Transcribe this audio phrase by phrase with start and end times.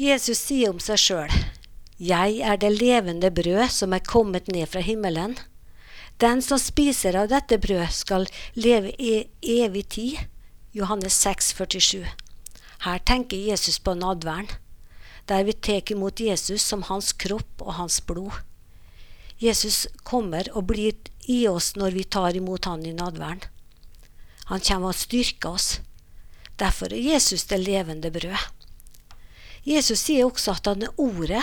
[0.00, 1.32] Jesus sier om seg sjøl,
[2.00, 5.36] Jeg er det levende brød som er kommet ned fra himmelen.
[6.16, 8.24] Den som spiser av dette brød, skal
[8.54, 10.16] leve i evig tid.
[10.72, 12.08] Johannes 6, 47.
[12.86, 14.48] Her tenker Jesus på nadværen,
[15.28, 18.32] der vi tar imot Jesus som hans kropp og hans blod.
[19.38, 20.96] Jesus kommer og blir
[21.28, 23.44] i oss når vi tar imot han i nadværen.
[24.48, 25.80] Han kommer og styrker oss.
[26.58, 28.61] Derfor er Jesus det levende brød.
[29.62, 31.42] Jesus sier også at han er Ordet.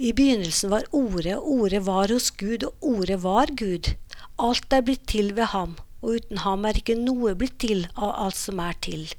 [0.00, 3.92] I begynnelsen var Ordet, og Ordet var hos Gud, og Ordet var Gud.
[4.40, 8.14] Alt er blitt til ved ham, og uten ham er ikke noe blitt til av
[8.26, 9.10] alt som er til.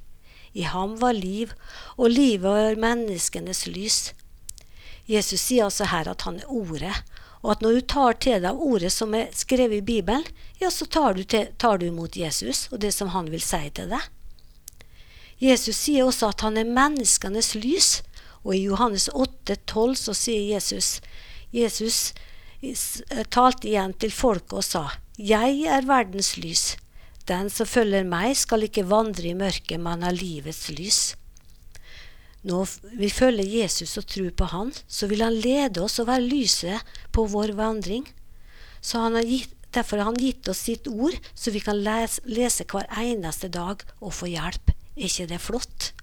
[0.54, 1.54] I ham var liv,
[1.98, 4.00] og livet var menneskenes lys.
[5.06, 6.98] Jesus sier altså her at han er Ordet,
[7.44, 10.24] og at når du tar til deg ordet som er skrevet i Bibelen,
[10.62, 13.68] ja, så tar du, til, tar du imot Jesus og det som han vil si
[13.76, 14.06] til deg.
[15.44, 17.98] Jesus sier også at han er menneskenes lys,
[18.44, 21.00] og i Johannes 8, 12 så sier Jesus
[21.54, 22.14] Jesus
[23.34, 24.84] talte igjen til folket og sa,
[25.20, 26.78] Jeg er verdens lys.
[27.28, 31.02] Den som følger meg, skal ikke vandre i mørket, men har livets lys.
[32.44, 36.28] Når vi følger Jesus og tror på Han, så vil Han lede oss og være
[36.28, 38.08] lyset på vår vandring.
[38.82, 42.22] Så han har gitt, Derfor har Han gitt oss sitt ord, så vi kan lese,
[42.30, 44.63] lese hver eneste dag og få hjelp.
[44.96, 45.94] Er ikke det flott?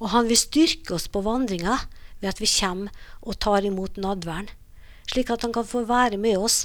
[0.00, 1.78] Og Han vil styrke oss på vandringa
[2.20, 2.90] ved at vi kommer
[3.22, 4.48] og tar imot nadværen,
[5.06, 6.64] slik at Han kan få være med oss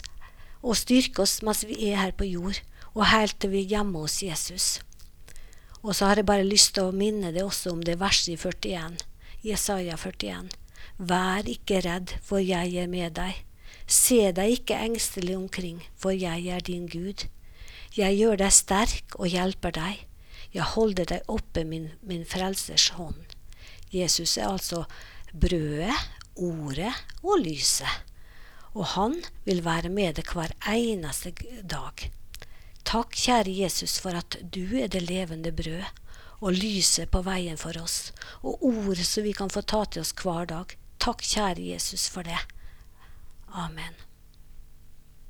[0.61, 2.59] og styrke oss mens vi er her på jord,
[2.95, 4.79] og helt til vi er hjemme hos Jesus.
[5.83, 8.39] Og så har jeg bare lyst til å minne deg også om det verset i
[8.39, 8.97] 41,
[9.45, 10.49] Jesaja 41.
[10.99, 13.45] Vær ikke redd, for jeg er med deg.
[13.87, 17.23] Se deg ikke engstelig omkring, for jeg er din Gud.
[17.95, 20.08] Jeg gjør deg sterk og hjelper deg.
[20.53, 23.35] Jeg holder deg oppe min, min frelsers hånd.
[23.93, 24.83] Jesus er altså
[25.33, 25.95] brødet,
[26.35, 28.05] ordet og lyset.
[28.73, 32.09] Og han vil være med deg hver eneste dag.
[32.85, 35.85] Takk, kjære Jesus, for at du er det levende brød
[36.39, 40.15] og lyset på veien for oss, og ordet som vi kan få ta til oss
[40.23, 40.77] hver dag.
[40.99, 42.39] Takk, kjære Jesus, for det.
[43.53, 44.08] Amen.